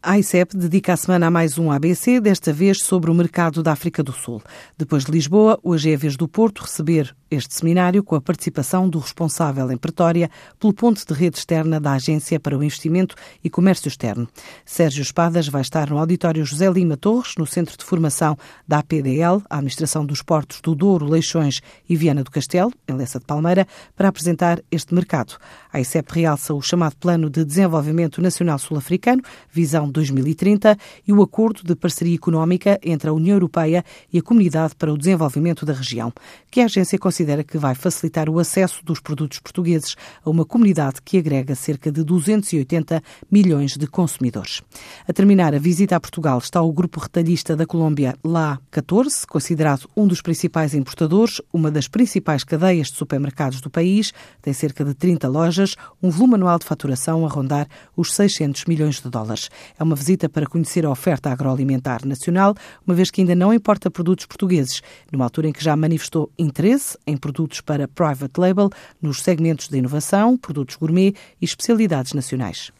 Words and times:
A 0.00 0.16
ICEP 0.16 0.56
dedica 0.56 0.92
a 0.92 0.96
semana 0.96 1.26
a 1.26 1.30
mais 1.30 1.58
um 1.58 1.72
ABC, 1.72 2.20
desta 2.20 2.52
vez 2.52 2.78
sobre 2.84 3.10
o 3.10 3.14
mercado 3.14 3.64
da 3.64 3.72
África 3.72 4.00
do 4.00 4.12
Sul. 4.12 4.40
Depois 4.76 5.04
de 5.04 5.10
Lisboa, 5.10 5.58
hoje 5.60 5.90
é 5.90 5.94
a 5.94 5.98
vez 5.98 6.16
do 6.16 6.28
Porto 6.28 6.62
receber 6.62 7.16
este 7.30 7.54
seminário 7.54 8.02
com 8.02 8.14
a 8.14 8.20
participação 8.20 8.88
do 8.88 8.98
responsável 8.98 9.70
em 9.70 9.76
Pretória 9.76 10.30
pelo 10.58 10.72
ponto 10.72 11.04
de 11.06 11.14
rede 11.14 11.38
externa 11.38 11.80
da 11.80 11.92
Agência 11.92 12.40
para 12.40 12.56
o 12.56 12.62
Investimento 12.62 13.14
e 13.42 13.50
Comércio 13.50 13.88
Externo. 13.88 14.28
Sérgio 14.64 15.02
Espadas 15.02 15.48
vai 15.48 15.62
estar 15.62 15.90
no 15.90 15.98
auditório 15.98 16.44
José 16.44 16.70
Lima 16.70 16.96
Torres, 16.96 17.34
no 17.36 17.46
Centro 17.46 17.76
de 17.76 17.84
Formação 17.84 18.36
da 18.66 18.78
APDL, 18.78 19.42
a 19.48 19.56
Administração 19.56 20.04
dos 20.04 20.22
Portos 20.22 20.60
do 20.60 20.74
Douro, 20.74 21.06
Leixões 21.06 21.60
e 21.88 21.96
Viana 21.96 22.24
do 22.24 22.30
Castelo, 22.30 22.72
em 22.86 22.94
Lessa 22.94 23.18
de 23.18 23.24
Palmeira, 23.24 23.66
para 23.96 24.08
apresentar 24.08 24.62
este 24.70 24.94
mercado. 24.94 25.36
A 25.72 25.80
ICEP 25.80 26.12
realça 26.12 26.54
o 26.54 26.62
chamado 26.62 26.96
Plano 26.96 27.28
de 27.28 27.44
Desenvolvimento 27.44 28.22
Nacional 28.22 28.58
Sul-Africano, 28.58 29.22
Visão 29.50 29.90
2030 29.90 30.76
e 31.06 31.12
o 31.12 31.22
Acordo 31.22 31.62
de 31.62 31.74
Parceria 31.74 32.14
Económica 32.14 32.78
entre 32.82 33.10
a 33.10 33.12
União 33.12 33.34
Europeia 33.34 33.84
e 34.12 34.18
a 34.18 34.22
Comunidade 34.22 34.74
para 34.74 34.92
o 34.92 34.98
Desenvolvimento 34.98 35.66
da 35.66 35.72
Região, 35.72 36.12
que 36.50 36.60
a 36.60 36.64
agência 36.64 36.98
considera 37.18 37.42
que 37.42 37.58
vai 37.58 37.74
facilitar 37.74 38.30
o 38.30 38.38
acesso 38.38 38.84
dos 38.84 39.00
produtos 39.00 39.40
portugueses 39.40 39.96
a 40.24 40.30
uma 40.30 40.44
comunidade 40.44 41.02
que 41.04 41.18
agrega 41.18 41.56
cerca 41.56 41.90
de 41.90 42.04
280 42.04 43.02
milhões 43.28 43.76
de 43.76 43.88
consumidores. 43.88 44.62
A 45.08 45.12
terminar 45.12 45.52
a 45.52 45.58
visita 45.58 45.96
a 45.96 46.00
Portugal 46.00 46.38
está 46.38 46.62
o 46.62 46.72
grupo 46.72 47.00
retalhista 47.00 47.56
da 47.56 47.66
Colômbia 47.66 48.14
La 48.22 48.60
14, 48.70 49.26
considerado 49.26 49.88
um 49.96 50.06
dos 50.06 50.22
principais 50.22 50.74
importadores, 50.74 51.42
uma 51.52 51.72
das 51.72 51.88
principais 51.88 52.44
cadeias 52.44 52.86
de 52.86 52.94
supermercados 52.94 53.60
do 53.60 53.68
país, 53.68 54.12
tem 54.40 54.52
cerca 54.52 54.84
de 54.84 54.94
30 54.94 55.26
lojas, 55.26 55.74
um 56.00 56.10
volume 56.10 56.36
anual 56.36 56.60
de 56.60 56.66
faturação 56.66 57.26
a 57.26 57.28
rondar 57.28 57.66
os 57.96 58.14
600 58.14 58.66
milhões 58.66 59.00
de 59.00 59.10
dólares. 59.10 59.50
É 59.76 59.82
uma 59.82 59.96
visita 59.96 60.28
para 60.28 60.46
conhecer 60.46 60.86
a 60.86 60.90
oferta 60.90 61.30
agroalimentar 61.30 62.06
nacional, 62.06 62.54
uma 62.86 62.94
vez 62.94 63.10
que 63.10 63.22
ainda 63.22 63.34
não 63.34 63.52
importa 63.52 63.90
produtos 63.90 64.24
portugueses, 64.24 64.82
numa 65.10 65.24
altura 65.24 65.48
em 65.48 65.52
que 65.52 65.64
já 65.64 65.74
manifestou 65.74 66.30
interesse 66.38 66.96
em 67.08 67.16
produtos 67.16 67.60
para 67.60 67.88
private 67.88 68.38
label 68.38 68.70
nos 69.00 69.22
segmentos 69.22 69.68
de 69.68 69.78
inovação, 69.78 70.36
produtos 70.36 70.76
gourmet 70.76 71.14
e 71.40 71.44
especialidades 71.44 72.12
nacionais. 72.12 72.70